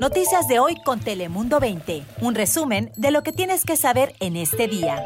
Noticias 0.00 0.46
de 0.46 0.58
hoy 0.58 0.76
con 0.84 1.00
Telemundo 1.00 1.58
20. 1.58 2.02
Un 2.20 2.34
resumen 2.34 2.92
de 2.96 3.10
lo 3.10 3.22
que 3.22 3.32
tienes 3.32 3.64
que 3.64 3.76
saber 3.76 4.14
en 4.20 4.36
este 4.36 4.68
día. 4.68 5.02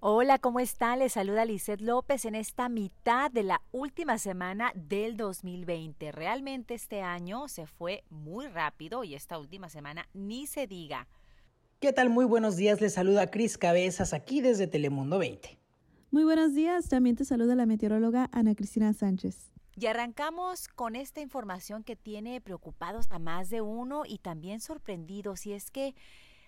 Hola, 0.00 0.38
¿cómo 0.38 0.58
está? 0.58 0.96
Les 0.96 1.12
saluda 1.12 1.44
Lizeth 1.44 1.80
López 1.80 2.24
en 2.24 2.34
esta 2.34 2.68
mitad 2.68 3.30
de 3.30 3.42
la 3.42 3.60
última 3.70 4.18
semana 4.18 4.72
del 4.74 5.16
2020. 5.16 6.10
Realmente 6.10 6.74
este 6.74 7.02
año 7.02 7.48
se 7.48 7.66
fue 7.66 8.02
muy 8.08 8.48
rápido 8.48 9.04
y 9.04 9.14
esta 9.14 9.38
última 9.38 9.68
semana 9.68 10.08
ni 10.14 10.46
se 10.46 10.66
diga. 10.66 11.06
¿Qué 11.80 11.92
tal? 11.92 12.08
Muy 12.08 12.24
buenos 12.24 12.56
días. 12.56 12.80
Les 12.80 12.94
saluda 12.94 13.30
Cris 13.30 13.58
Cabezas 13.58 14.14
aquí 14.14 14.40
desde 14.40 14.66
Telemundo 14.66 15.18
20. 15.18 15.58
Muy 16.10 16.24
buenos 16.24 16.54
días. 16.54 16.88
También 16.88 17.16
te 17.16 17.24
saluda 17.24 17.54
la 17.54 17.66
meteoróloga 17.66 18.28
Ana 18.32 18.54
Cristina 18.54 18.92
Sánchez. 18.92 19.52
Y 19.76 19.86
arrancamos 19.86 20.68
con 20.68 20.96
esta 20.96 21.20
información 21.20 21.82
que 21.82 21.96
tiene 21.96 22.40
preocupados 22.40 23.06
a 23.10 23.18
más 23.18 23.48
de 23.50 23.62
uno 23.62 24.02
y 24.06 24.18
también 24.18 24.60
sorprendidos. 24.60 25.46
Y 25.46 25.54
es 25.54 25.70
que 25.70 25.94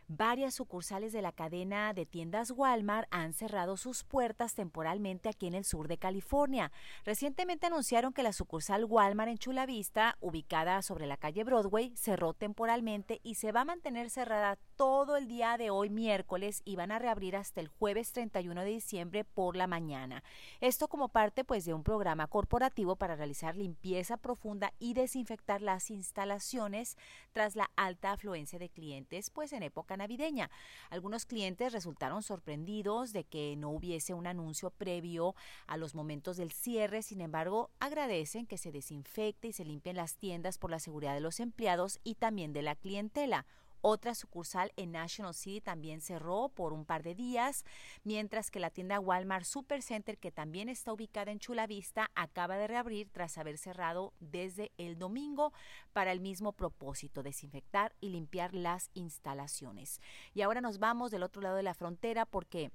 Varias 0.08 0.52
sucursales 0.54 1.14
de 1.14 1.22
la 1.22 1.32
cadena 1.32 1.94
de 1.94 2.04
tiendas 2.04 2.50
Walmart 2.50 3.08
han 3.10 3.32
cerrado 3.32 3.78
sus 3.78 4.04
puertas 4.04 4.54
temporalmente 4.54 5.30
aquí 5.30 5.46
en 5.46 5.54
el 5.54 5.64
sur 5.64 5.88
de 5.88 5.96
California. 5.96 6.70
Recientemente 7.06 7.68
anunciaron 7.68 8.12
que 8.12 8.22
la 8.22 8.34
sucursal 8.34 8.84
Walmart 8.84 9.30
en 9.30 9.38
Chula 9.38 9.64
Vista, 9.64 10.18
ubicada 10.20 10.82
sobre 10.82 11.06
la 11.06 11.16
calle 11.16 11.42
Broadway, 11.42 11.96
cerró 11.96 12.34
temporalmente 12.34 13.20
y 13.22 13.36
se 13.36 13.50
va 13.50 13.62
a 13.62 13.64
mantener 13.64 14.10
cerrada 14.10 14.58
todo 14.76 15.16
el 15.16 15.28
día 15.28 15.56
de 15.56 15.70
hoy 15.70 15.90
miércoles 15.90 16.62
y 16.64 16.76
van 16.76 16.90
a 16.90 16.98
reabrir 16.98 17.36
hasta 17.36 17.60
el 17.60 17.68
jueves 17.68 18.12
31 18.12 18.62
de 18.62 18.70
diciembre 18.70 19.24
por 19.24 19.56
la 19.56 19.66
mañana. 19.66 20.24
Esto 20.60 20.88
como 20.88 21.08
parte 21.08 21.44
pues 21.44 21.64
de 21.64 21.74
un 21.74 21.84
programa 21.84 22.26
corporativo 22.26 22.96
para 22.96 23.16
realizar 23.16 23.56
limpieza 23.56 24.16
profunda 24.16 24.72
y 24.78 24.94
desinfectar 24.94 25.62
las 25.62 25.90
instalaciones 25.90 26.96
tras 27.32 27.56
la 27.56 27.70
alta 27.76 28.12
afluencia 28.12 28.58
de 28.58 28.68
clientes 28.68 29.30
pues 29.30 29.52
en 29.52 29.62
época 29.62 29.96
navideña. 29.96 30.50
Algunos 30.90 31.26
clientes 31.26 31.72
resultaron 31.72 32.22
sorprendidos 32.22 33.12
de 33.12 33.24
que 33.24 33.54
no 33.56 33.70
hubiese 33.70 34.14
un 34.14 34.26
anuncio 34.26 34.70
previo 34.70 35.34
a 35.66 35.76
los 35.76 35.94
momentos 35.94 36.36
del 36.36 36.52
cierre, 36.52 37.02
sin 37.02 37.20
embargo, 37.20 37.70
agradecen 37.80 38.46
que 38.46 38.58
se 38.58 38.72
desinfecte 38.72 39.48
y 39.48 39.52
se 39.52 39.64
limpien 39.64 39.96
las 39.96 40.16
tiendas 40.16 40.58
por 40.58 40.70
la 40.70 40.78
seguridad 40.78 41.14
de 41.14 41.20
los 41.20 41.40
empleados 41.40 42.00
y 42.02 42.16
también 42.16 42.52
de 42.52 42.62
la 42.62 42.74
clientela. 42.74 43.46
Otra 43.86 44.14
sucursal 44.14 44.72
en 44.76 44.92
National 44.92 45.34
City 45.34 45.60
también 45.60 46.00
cerró 46.00 46.48
por 46.48 46.72
un 46.72 46.86
par 46.86 47.02
de 47.02 47.14
días, 47.14 47.66
mientras 48.02 48.50
que 48.50 48.58
la 48.58 48.70
tienda 48.70 48.98
Walmart 48.98 49.44
Supercenter, 49.44 50.16
que 50.16 50.32
también 50.32 50.70
está 50.70 50.90
ubicada 50.94 51.30
en 51.30 51.38
Chula 51.38 51.66
Vista, 51.66 52.10
acaba 52.14 52.56
de 52.56 52.66
reabrir 52.66 53.10
tras 53.10 53.36
haber 53.36 53.58
cerrado 53.58 54.14
desde 54.20 54.72
el 54.78 54.98
domingo 54.98 55.52
para 55.92 56.12
el 56.12 56.20
mismo 56.20 56.52
propósito, 56.52 57.22
desinfectar 57.22 57.94
y 58.00 58.08
limpiar 58.08 58.54
las 58.54 58.88
instalaciones. 58.94 60.00
Y 60.32 60.40
ahora 60.40 60.62
nos 60.62 60.78
vamos 60.78 61.10
del 61.10 61.22
otro 61.22 61.42
lado 61.42 61.56
de 61.56 61.62
la 61.62 61.74
frontera 61.74 62.24
porque 62.24 62.72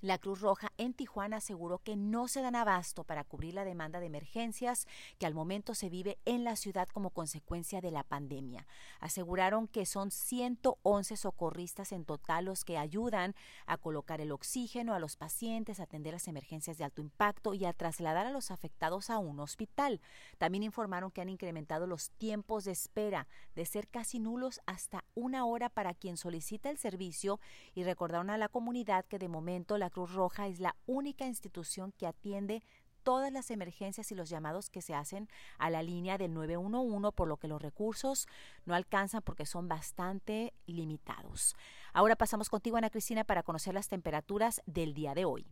la 0.00 0.18
Cruz 0.18 0.40
Roja 0.40 0.72
en 0.76 0.94
Tijuana 0.94 1.38
aseguró 1.38 1.78
que 1.78 1.96
no 1.96 2.28
se 2.28 2.42
dan 2.42 2.54
abasto 2.54 3.04
para 3.04 3.24
cubrir 3.24 3.54
la 3.54 3.64
demanda 3.64 4.00
de 4.00 4.06
emergencias 4.06 4.86
que 5.18 5.26
al 5.26 5.34
momento 5.34 5.74
se 5.74 5.88
vive 5.88 6.18
en 6.24 6.44
la 6.44 6.56
ciudad 6.56 6.88
como 6.88 7.10
consecuencia 7.10 7.80
de 7.80 7.90
la 7.90 8.02
pandemia. 8.02 8.66
Aseguraron 9.00 9.68
que 9.68 9.86
son 9.86 10.10
111 10.10 11.16
socorristas 11.16 11.92
en 11.92 12.04
total 12.04 12.46
los 12.46 12.64
que 12.64 12.78
ayudan 12.78 13.34
a 13.66 13.76
colocar 13.76 14.20
el 14.20 14.32
oxígeno 14.32 14.94
a 14.94 14.98
los 14.98 15.16
pacientes, 15.16 15.80
atender 15.80 16.12
las 16.12 16.28
emergencias 16.28 16.78
de 16.78 16.84
alto 16.84 17.00
impacto 17.00 17.54
y 17.54 17.64
a 17.64 17.72
trasladar 17.72 18.26
a 18.26 18.30
los 18.30 18.50
afectados 18.50 19.10
a 19.10 19.18
un 19.18 19.40
hospital. 19.40 20.00
También 20.38 20.62
informaron 20.62 21.10
que 21.10 21.20
han 21.20 21.28
incrementado 21.28 21.86
los 21.86 22.10
tiempos 22.10 22.64
de 22.64 22.72
espera 22.72 23.26
de 23.54 23.66
ser 23.66 23.88
casi 23.88 24.18
nulos 24.18 24.60
hasta 24.66 25.04
una 25.14 25.46
hora 25.46 25.68
para 25.68 25.94
quien 25.94 26.16
solicita 26.16 26.70
el 26.70 26.78
servicio 26.78 27.40
y 27.74 27.84
recordaron 27.84 28.30
a 28.30 28.38
la 28.38 28.48
comunidad 28.48 29.04
que 29.06 29.18
de 29.18 29.28
momento 29.28 29.78
la 29.78 29.85
la 29.86 29.90
Cruz 29.90 30.14
Roja 30.14 30.48
es 30.48 30.58
la 30.58 30.74
única 30.86 31.28
institución 31.28 31.92
que 31.96 32.08
atiende 32.08 32.64
todas 33.04 33.32
las 33.32 33.52
emergencias 33.52 34.10
y 34.10 34.16
los 34.16 34.28
llamados 34.28 34.68
que 34.68 34.82
se 34.82 34.94
hacen 34.94 35.28
a 35.58 35.70
la 35.70 35.80
línea 35.80 36.18
del 36.18 36.34
911, 36.34 37.12
por 37.12 37.28
lo 37.28 37.36
que 37.36 37.46
los 37.46 37.62
recursos 37.62 38.26
no 38.64 38.74
alcanzan 38.74 39.22
porque 39.22 39.46
son 39.46 39.68
bastante 39.68 40.52
limitados. 40.66 41.54
Ahora 41.92 42.16
pasamos 42.16 42.48
contigo, 42.48 42.76
Ana 42.76 42.90
Cristina, 42.90 43.22
para 43.22 43.44
conocer 43.44 43.74
las 43.74 43.88
temperaturas 43.88 44.60
del 44.66 44.92
día 44.92 45.14
de 45.14 45.24
hoy. 45.24 45.46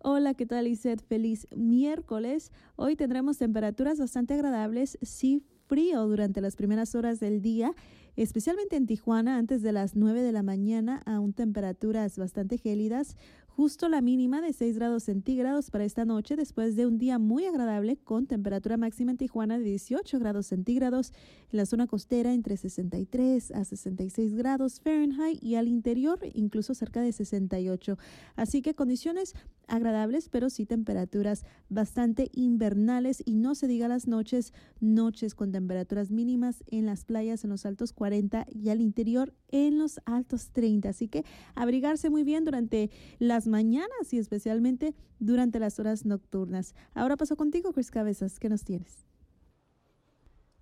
Hola, 0.00 0.34
¿qué 0.34 0.44
tal, 0.44 0.66
Iset? 0.66 1.02
Feliz 1.02 1.46
miércoles. 1.56 2.52
Hoy 2.76 2.96
tendremos 2.96 3.38
temperaturas 3.38 3.98
bastante 3.98 4.34
agradables, 4.34 4.98
sí 5.00 5.42
frío 5.68 6.06
durante 6.06 6.42
las 6.42 6.54
primeras 6.54 6.94
horas 6.94 7.18
del 7.18 7.40
día 7.40 7.74
especialmente 8.22 8.74
en 8.74 8.86
Tijuana 8.86 9.38
antes 9.38 9.62
de 9.62 9.70
las 9.70 9.94
9 9.94 10.22
de 10.22 10.32
la 10.32 10.42
mañana, 10.42 11.02
aún 11.06 11.32
temperaturas 11.32 12.18
bastante 12.18 12.58
gélidas, 12.58 13.16
justo 13.58 13.88
la 13.88 14.00
mínima 14.00 14.40
de 14.40 14.52
6 14.52 14.76
grados 14.76 15.02
centígrados 15.02 15.72
para 15.72 15.84
esta 15.84 16.04
noche 16.04 16.36
después 16.36 16.76
de 16.76 16.86
un 16.86 16.96
día 16.98 17.18
muy 17.18 17.44
agradable 17.44 17.96
con 17.96 18.26
temperatura 18.26 18.76
máxima 18.76 19.10
en 19.10 19.16
Tijuana 19.16 19.58
de 19.58 19.64
18 19.64 20.18
grados 20.20 20.46
centígrados, 20.46 21.12
en 21.50 21.56
la 21.56 21.66
zona 21.66 21.86
costera 21.86 22.32
entre 22.32 22.56
63 22.56 23.50
a 23.52 23.64
66 23.64 24.34
grados 24.34 24.80
Fahrenheit 24.80 25.42
y 25.42 25.56
al 25.56 25.66
interior 25.66 26.20
incluso 26.34 26.72
cerca 26.74 27.00
de 27.02 27.12
68. 27.12 27.98
Así 28.36 28.62
que 28.62 28.74
condiciones 28.74 29.34
agradables, 29.66 30.28
pero 30.28 30.50
sí 30.50 30.64
temperaturas 30.64 31.44
bastante 31.68 32.30
invernales 32.32 33.22
y 33.24 33.34
no 33.34 33.56
se 33.56 33.66
diga 33.66 33.88
las 33.88 34.06
noches, 34.06 34.52
noches 34.80 35.34
con 35.34 35.50
temperaturas 35.50 36.10
mínimas 36.10 36.62
en 36.68 36.86
las 36.86 37.04
playas 37.04 37.42
en 37.42 37.50
los 37.50 37.66
altos 37.66 37.92
40 37.92 38.07
y 38.14 38.68
al 38.68 38.80
interior 38.80 39.34
en 39.48 39.78
los 39.78 40.00
altos 40.04 40.50
30. 40.50 40.88
Así 40.88 41.08
que 41.08 41.24
abrigarse 41.54 42.10
muy 42.10 42.24
bien 42.24 42.44
durante 42.44 42.90
las 43.18 43.46
mañanas 43.46 44.12
y 44.12 44.18
especialmente 44.18 44.94
durante 45.18 45.58
las 45.58 45.78
horas 45.78 46.04
nocturnas. 46.04 46.74
Ahora 46.94 47.16
paso 47.16 47.36
contigo, 47.36 47.72
Chris 47.72 47.90
Cabezas. 47.90 48.38
¿Qué 48.38 48.48
nos 48.48 48.64
tienes? 48.64 49.07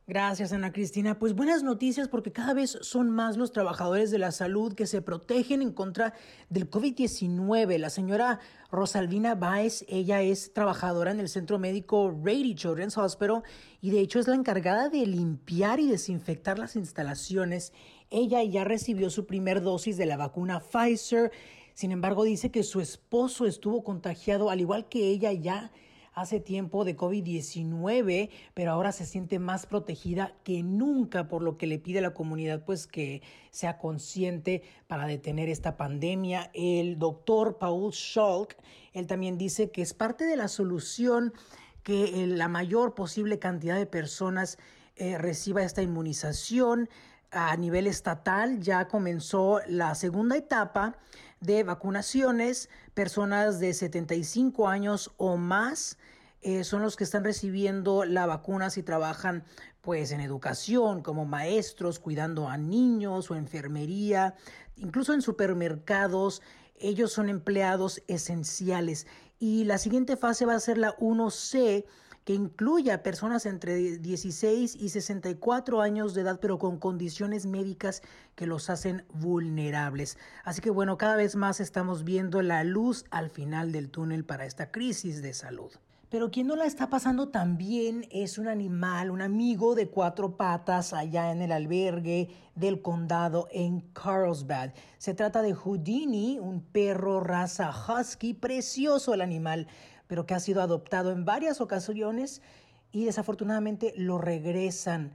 Gracias, 0.09 0.53
Ana 0.53 0.72
Cristina. 0.72 1.19
Pues 1.19 1.34
buenas 1.34 1.65
noticias 1.65 2.06
porque 2.06 2.31
cada 2.31 2.55
vez 2.55 2.78
son 2.81 3.11
más 3.11 3.37
los 3.37 3.50
trabajadores 3.50 4.12
de 4.12 4.19
la 4.19 4.31
salud 4.31 4.72
que 4.72 4.87
se 4.87 5.03
protegen 5.03 5.62
en 5.62 5.72
contra 5.72 6.15
del 6.49 6.71
COVID-19. 6.71 7.77
La 7.78 7.91
señora 7.91 8.39
Rosalvina 8.71 9.34
Baez, 9.34 9.84
ella 9.89 10.22
es 10.22 10.53
trabajadora 10.53 11.11
en 11.11 11.19
el 11.19 11.28
centro 11.28 11.59
médico 11.59 12.16
Rady 12.22 12.55
Children's 12.55 12.97
Hospital 12.97 13.43
y 13.81 13.91
de 13.91 13.99
hecho 13.99 14.21
es 14.21 14.28
la 14.28 14.37
encargada 14.37 14.91
de 14.91 15.05
limpiar 15.06 15.81
y 15.81 15.89
desinfectar 15.89 16.56
las 16.56 16.77
instalaciones. 16.77 17.72
Ella 18.09 18.45
ya 18.45 18.62
recibió 18.62 19.11
su 19.11 19.27
primer 19.27 19.61
dosis 19.61 19.97
de 19.97 20.06
la 20.06 20.16
vacuna 20.16 20.61
Pfizer. 20.61 21.33
Sin 21.75 21.91
embargo, 21.91 22.22
dice 22.22 22.53
que 22.53 22.62
su 22.62 22.81
esposo 22.81 23.45
estuvo 23.45 23.83
contagiado, 23.83 24.50
al 24.50 24.61
igual 24.61 24.89
que 24.89 25.09
ella 25.09 25.33
ya 25.33 25.72
hace 26.16 26.41
tiempo 26.41 26.87
de 26.87 26.97
COVID-19, 26.97 28.31
pero 28.54 28.72
ahora 28.72 28.91
se 28.91 29.04
siente 29.04 29.38
más 29.38 29.66
protegida 29.66 30.32
que 30.44 30.62
nunca, 30.62 31.28
por 31.28 31.43
lo 31.43 31.59
que 31.59 31.66
le 31.66 31.78
pide 31.78 31.99
a 31.99 32.03
la 32.03 32.15
comunidad 32.15 32.65
pues 32.65 32.87
que 32.87 33.21
sea 33.50 33.77
consciente 33.77 34.62
para 34.87 35.06
detener 35.06 35.50
esta 35.50 35.77
pandemia. 35.77 36.50
El 36.54 36.99
doctor 36.99 37.59
Paul 37.59 37.93
Schalk, 37.93 38.56
él 38.94 39.06
también 39.06 39.37
dice 39.37 39.71
que 39.71 39.82
es 39.82 39.93
parte 39.93 40.25
de 40.25 40.37
la 40.37 40.49
solución 40.49 41.34
que 41.82 42.27
la 42.27 42.48
mayor 42.48 42.94
posible 42.94 43.38
cantidad 43.38 43.77
de 43.77 43.87
personas 43.87 44.56
eh, 44.97 45.19
reciba 45.19 45.62
esta 45.62 45.83
inmunización 45.83 46.88
a 47.31 47.56
nivel 47.56 47.87
estatal 47.87 48.60
ya 48.60 48.88
comenzó 48.88 49.60
la 49.66 49.94
segunda 49.94 50.37
etapa 50.37 50.97
de 51.41 51.62
vacunaciones. 51.62 52.69
Personas 52.94 53.60
de 53.60 53.75
75 53.75 54.69
años 54.69 55.12
o 55.16 55.36
más 55.36 55.98
eh, 56.42 56.65
son 56.65 56.82
los 56.82 56.97
que 56.97 57.04
están 57.04 57.25
recibiendo 57.25 58.04
la 58.04 58.26
vacuna 58.26 58.70
si 58.70 58.82
trabajan 58.82 59.44
pues 59.81 60.10
en 60.10 60.20
educación, 60.20 61.03
como 61.03 61.24
maestros, 61.24 61.98
cuidando 61.98 62.48
a 62.48 62.56
niños 62.56 63.30
o 63.30 63.36
enfermería, 63.36 64.34
incluso 64.77 65.15
en 65.15 65.22
supermercados. 65.22 66.42
Ellos 66.78 67.12
son 67.12 67.28
empleados 67.28 68.03
esenciales. 68.09 69.06
Y 69.39 69.65
la 69.65 69.78
siguiente 69.78 70.16
fase 70.16 70.47
va 70.47 70.54
a 70.54 70.60
ser 70.60 70.78
la 70.78 70.97
1C 70.97 71.84
que 72.27 72.34
incluye 72.34 72.91
a 72.91 73.05
personas 73.05 73.47
entre 73.47 73.77
16 73.77 74.75
y 74.75 74.89
64 74.89 75.81
años 75.81 76.13
de 76.13 76.23
edad, 76.23 76.41
pero 76.41 76.59
con 76.59 76.77
condiciones 76.77 77.47
médicas 77.47 78.03
que 78.34 78.49
los 78.49 78.69
hacen 78.69 79.05
vulnerables. 79.15 80.19
Así 80.43 80.61
que 80.61 80.71
bueno, 80.71 80.99
cada 80.99 81.15
vez 81.15 81.37
más 81.37 81.61
estamos 81.61 82.03
viendo 82.03 82.43
la 82.43 82.65
luz 82.65 83.05
al 83.13 83.31
final 83.31 83.71
del 83.71 83.91
túnel 83.91 84.25
para 84.25 84.45
esta 84.45 84.73
crisis 84.73 85.23
de 85.23 85.34
salud. 85.34 85.71
Pero 86.09 86.33
quien 86.33 86.49
no 86.49 86.57
la 86.57 86.67
está 86.67 86.89
pasando 86.89 87.28
tan 87.28 87.59
bien 87.59 88.07
es 88.11 88.39
un 88.39 88.49
animal, 88.49 89.11
un 89.11 89.23
amigo 89.23 89.77
de 89.77 89.89
cuatro 89.89 90.37
patas 90.37 90.93
allá 90.93 91.31
en 91.31 91.43
el 91.43 91.53
albergue 91.53 92.31
del 92.57 92.83
condado 92.83 93.47
en 93.53 93.83
Carlsbad. 93.93 94.73
Se 94.99 95.15
trata 95.15 95.43
de 95.43 95.55
Houdini, 95.55 96.41
un 96.41 96.61
perro 96.61 97.21
raza 97.21 97.71
husky, 97.71 98.34
precioso 98.34 99.15
el 99.15 99.21
animal 99.21 99.69
pero 100.06 100.26
que 100.26 100.34
ha 100.34 100.41
sido 100.41 100.62
adoptado 100.62 101.12
en 101.12 101.24
varias 101.24 101.60
ocasiones 101.60 102.42
y 102.92 103.04
desafortunadamente 103.04 103.92
lo 103.97 104.18
regresan 104.18 105.12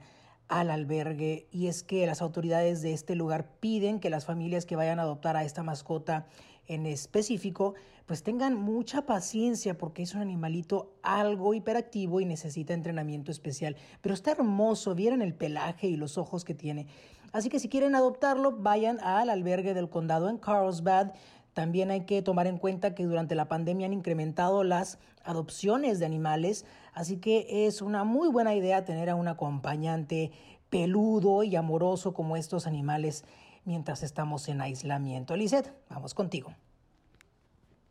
al 0.48 0.70
albergue 0.70 1.46
y 1.50 1.68
es 1.68 1.82
que 1.82 2.06
las 2.06 2.20
autoridades 2.20 2.82
de 2.82 2.92
este 2.92 3.14
lugar 3.14 3.48
piden 3.60 4.00
que 4.00 4.10
las 4.10 4.26
familias 4.26 4.66
que 4.66 4.76
vayan 4.76 4.98
a 4.98 5.02
adoptar 5.02 5.36
a 5.36 5.44
esta 5.44 5.62
mascota 5.62 6.26
en 6.66 6.86
específico 6.86 7.74
pues 8.06 8.22
tengan 8.22 8.54
mucha 8.54 9.06
paciencia 9.06 9.78
porque 9.78 10.02
es 10.02 10.14
un 10.14 10.20
animalito 10.20 10.92
algo 11.02 11.54
hiperactivo 11.54 12.20
y 12.20 12.26
necesita 12.26 12.74
entrenamiento 12.74 13.30
especial. 13.30 13.76
Pero 14.00 14.14
está 14.14 14.32
hermoso, 14.32 14.94
vieron 14.94 15.22
el 15.22 15.34
pelaje 15.34 15.86
y 15.86 15.96
los 15.96 16.18
ojos 16.18 16.44
que 16.44 16.54
tiene. 16.54 16.86
Así 17.32 17.48
que 17.48 17.58
si 17.58 17.68
quieren 17.68 17.94
adoptarlo, 17.94 18.52
vayan 18.52 19.00
al 19.00 19.30
albergue 19.30 19.72
del 19.72 19.88
condado 19.88 20.28
en 20.28 20.36
Carlsbad. 20.36 21.12
También 21.54 21.90
hay 21.90 22.02
que 22.06 22.22
tomar 22.22 22.46
en 22.46 22.58
cuenta 22.58 22.94
que 22.94 23.04
durante 23.04 23.34
la 23.34 23.48
pandemia 23.48 23.86
han 23.86 23.92
incrementado 23.92 24.64
las 24.64 24.98
adopciones 25.24 25.98
de 25.98 26.06
animales, 26.06 26.64
así 26.94 27.18
que 27.18 27.66
es 27.66 27.82
una 27.82 28.04
muy 28.04 28.28
buena 28.28 28.54
idea 28.54 28.84
tener 28.84 29.10
a 29.10 29.14
un 29.14 29.28
acompañante 29.28 30.32
peludo 30.70 31.42
y 31.42 31.54
amoroso 31.56 32.14
como 32.14 32.36
estos 32.36 32.66
animales 32.66 33.24
mientras 33.64 34.02
estamos 34.02 34.48
en 34.48 34.60
aislamiento. 34.60 35.36
Lizeth, 35.36 35.72
vamos 35.90 36.14
contigo. 36.14 36.54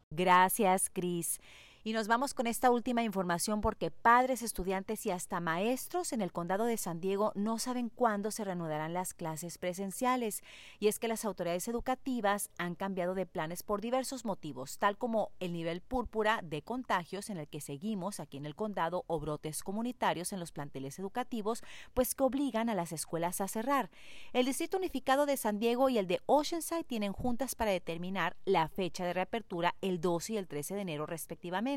Gracias, 0.10 0.90
Cris. 0.90 1.40
Y 1.83 1.94
nos 1.94 2.07
vamos 2.07 2.36
con 2.36 2.45
esta 2.45 2.69
última 2.69 3.01
información 3.01 3.60
porque 3.60 3.89
padres, 3.89 4.44
estudiantes 4.44 5.04
y 5.07 5.10
hasta 5.10 5.39
maestros 5.39 6.13
en 6.13 6.22
el 6.22 6.31
condado 6.31 6.66
de 6.66 6.78
San 6.78 7.01
Diego 7.01 7.31
no 7.33 7.57
saben 7.57 7.89
cuándo 7.89 8.30
se 8.30 8.44
reanudarán 8.44 8.94
las 8.94 9.16
clases 9.16 9.57
presenciales. 9.57 10.44
Y 10.80 10.89
es 10.89 11.00
que 11.00 11.07
las 11.07 11.25
autoridades 11.25 11.68
educativas 11.68 12.51
han 12.60 12.75
cambiado 12.75 13.16
de 13.16 13.25
planes 13.25 13.63
por 13.63 13.81
diversos 13.81 14.25
motivos, 14.25 14.78
tal 14.78 14.95
como 15.00 15.31
el 15.39 15.54
nivel 15.54 15.81
púrpura 15.81 16.42
de 16.44 16.62
contagios 16.62 17.31
en 17.31 17.38
el 17.38 17.48
que 17.48 17.62
seguimos 17.62 18.19
aquí 18.19 18.38
en 18.38 18.45
el 18.45 18.56
condado 18.56 19.04
o 19.07 19.19
brotes 19.19 19.63
comunitarios 19.63 20.34
en 20.34 20.39
los 20.39 20.51
planteles 20.51 21.00
educativos, 21.00 21.63
pues 21.95 22.13
que 22.13 22.24
obligan 22.24 22.69
a 22.69 22.75
las 22.75 22.92
escuelas 22.92 23.42
a 23.42 23.48
cerrar. 23.48 23.89
El 24.34 24.45
Distrito 24.45 24.77
Unificado 24.77 25.25
de 25.25 25.36
San 25.36 25.57
Diego 25.57 25.89
y 25.89 25.98
el 25.98 26.06
de 26.06 26.22
Oceanside 26.27 26.84
tienen 26.84 27.12
juntas 27.12 27.56
para 27.56 27.72
determinar 27.72 28.38
la 28.45 28.68
fecha 28.68 29.04
de 29.04 29.13
reapertura 29.13 29.74
el 29.81 30.00
12 30.00 30.34
y 30.34 30.38
el 30.38 30.48
13 30.48 30.75
de 30.75 30.81
enero 30.81 31.07
respectivamente. 31.07 31.71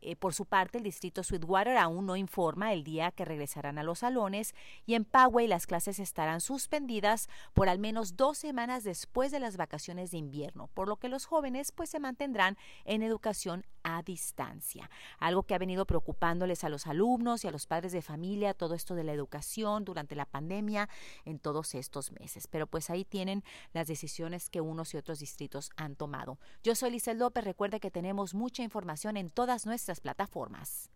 Eh, 0.00 0.14
por 0.16 0.32
su 0.32 0.46
parte, 0.46 0.78
el 0.78 0.84
distrito 0.84 1.24
Sweetwater 1.24 1.76
aún 1.76 2.06
no 2.06 2.16
informa 2.16 2.72
el 2.72 2.84
día 2.84 3.10
que 3.10 3.24
regresarán 3.24 3.78
a 3.78 3.82
los 3.82 4.00
salones 4.00 4.54
y 4.86 4.94
en 4.94 5.04
Poway 5.04 5.48
las 5.48 5.66
clases 5.66 5.98
estarán 5.98 6.40
suspendidas 6.40 7.28
por 7.52 7.68
al 7.68 7.78
menos 7.78 8.16
dos 8.16 8.38
semanas 8.38 8.84
después 8.84 9.32
de 9.32 9.40
las 9.40 9.56
vacaciones 9.56 10.12
de 10.12 10.18
invierno, 10.18 10.70
por 10.74 10.88
lo 10.88 10.96
que 10.96 11.08
los 11.08 11.26
jóvenes 11.26 11.72
pues 11.72 11.90
se 11.90 11.98
mantendrán 11.98 12.56
en 12.84 13.02
educación 13.02 13.66
a 13.96 14.02
distancia. 14.02 14.90
Algo 15.18 15.44
que 15.44 15.54
ha 15.54 15.58
venido 15.58 15.86
preocupándoles 15.86 16.64
a 16.64 16.68
los 16.68 16.86
alumnos 16.86 17.44
y 17.44 17.48
a 17.48 17.50
los 17.50 17.66
padres 17.66 17.92
de 17.92 18.02
familia, 18.02 18.54
todo 18.54 18.74
esto 18.74 18.94
de 18.94 19.04
la 19.04 19.12
educación 19.12 19.84
durante 19.84 20.14
la 20.14 20.26
pandemia 20.26 20.88
en 21.24 21.38
todos 21.38 21.74
estos 21.74 22.12
meses. 22.12 22.46
Pero 22.46 22.66
pues 22.66 22.90
ahí 22.90 23.04
tienen 23.04 23.42
las 23.72 23.86
decisiones 23.86 24.50
que 24.50 24.60
unos 24.60 24.92
y 24.94 24.98
otros 24.98 25.20
distritos 25.20 25.70
han 25.76 25.96
tomado. 25.96 26.38
Yo 26.62 26.74
soy 26.74 26.90
Lizel 26.90 27.18
López, 27.18 27.44
recuerda 27.44 27.80
que 27.80 27.90
tenemos 27.90 28.34
mucha 28.34 28.62
información 28.62 29.16
en 29.16 29.30
todas 29.30 29.64
nuestras 29.64 30.00
plataformas. 30.00 30.90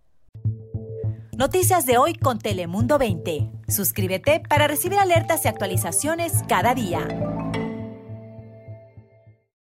Noticias 1.37 1.87
de 1.87 1.97
hoy 1.97 2.15
con 2.15 2.39
Telemundo 2.39 2.99
20. 2.99 3.51
Suscríbete 3.67 4.41
para 4.49 4.69
recibir 4.69 4.99
alertas 4.99 5.45
y 5.45 5.49
actualizaciones 5.49 6.43
cada 6.47 6.75
día. 6.75 7.09